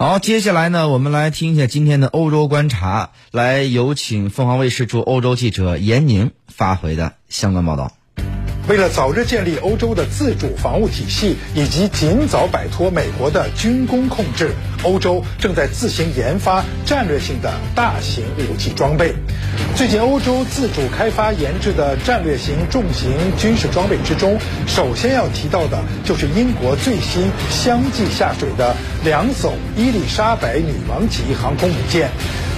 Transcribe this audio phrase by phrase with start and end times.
[0.00, 7.90] 好，接下来呢，我们来听一下今天的欧洲观察，来有请凤凰卫视驻欧洲记者闫宁发回的相关报道。
[8.68, 14.52] 为了早日建立欧洲的自主防务体系，以及尽早摆脱美国的军工控制，
[14.84, 19.14] 欧洲正在自行研发战略性的大型武器装备。
[19.74, 28.74] 最近，欧洲自主开发研制的战略型重型军事装备之中，首先要提到的就是英国最新相继下水的
[29.04, 32.08] 两艘伊丽莎白女王级航空母舰。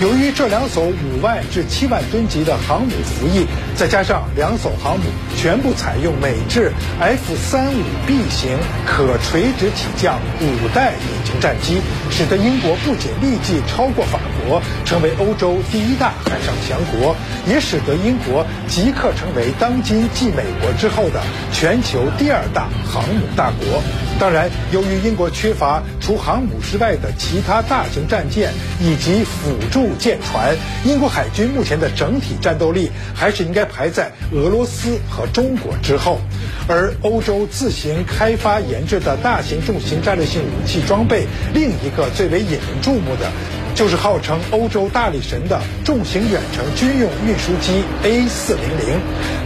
[0.00, 5.04] 由于这两艘五万至七万吨级的航母服役，再加上两艘航母
[5.36, 8.56] 全部采用美制 F 三五 B 型
[8.86, 17.14] 可垂直起降五代引擎战机，使得英国不仅立即超过法国，成为欧洲第一大海上强国，
[17.46, 21.22] 也使得英国即刻成为当今继美国之后的
[21.52, 24.07] 全球第二大航母大国。
[24.18, 36.18] 当然，由于英国缺乏除航母之外的其他大型战舰以及辅助舰船，英国海军目前的整体战斗力还是应该排在俄罗斯和中国之后。
[36.66, 43.30] 而欧洲自行开发研制的大型重型战略性武器装备，另一个最为引人注目的。
[43.78, 48.58] 就是号称欧洲大力神的重型远程军用运输机 A400。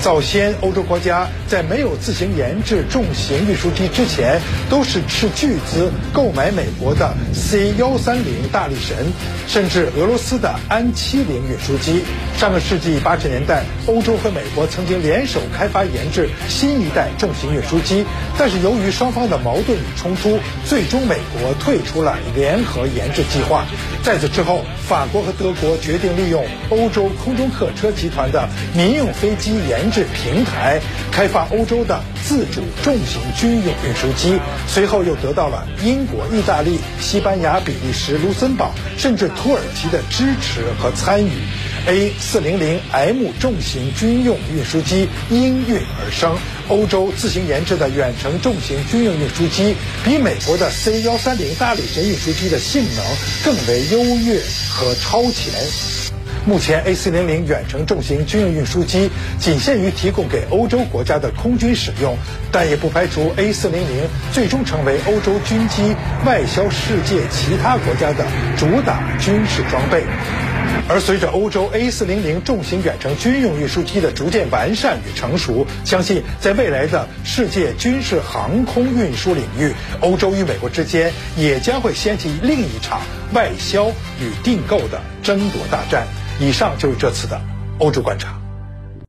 [0.00, 8.96] 早先，欧洲国家在没有自行研制重型运输机之前，都是斥巨资购买美国的 C130 大力神，
[9.48, 12.04] 甚至俄罗斯的安70运输机。
[12.38, 18.06] 上个世纪八十年代，欧洲和美国曾经联手开发研制新一代重型运输机，
[18.38, 23.66] 但是由于双方的矛盾与冲突，最终美国退出了联合研制计划。
[24.02, 34.38] 在之后，法国和德国决定利用欧洲空中客车集团的民用飞机研制平台，开发欧洲的自主重型军用运输机。
[34.68, 41.32] 随后又得到了英国、意大利、西班牙、比利时、卢森堡，甚至土耳其的支持和参与。
[41.88, 46.38] A400M 重型军用运输机应运而生。
[46.68, 49.74] 欧洲自行研制的远程重型军用运输机，
[50.04, 53.04] 比美国的 C130 大力神运输机的性能
[53.44, 54.40] 更为优越
[54.72, 56.19] 和超前。
[56.50, 62.16] 目前，A400 远程重型军用运输机仅限于提供给欧洲国家的空军使用，
[62.50, 63.84] 但也不排除 A400
[64.32, 65.94] 最终成为欧洲军机
[66.26, 70.02] 外销世界其他国家的主打军事装备。
[70.88, 83.02] 而随着欧洲 A400 重型远程军用运输机的逐渐完善与成熟，相信在未来的世界军事航空运输领域，欧洲与美国之间也将会掀起另一场
[83.34, 83.86] 外销
[84.20, 86.08] 与订购的争夺大战。
[86.40, 87.38] 以上就是这次的
[87.78, 88.39] 欧洲观察。